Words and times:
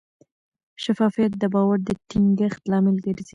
شفافیت 0.83 1.31
د 1.37 1.43
باور 1.53 1.77
د 1.87 1.89
ټینګښت 2.09 2.61
لامل 2.71 2.97
ګرځي. 3.05 3.29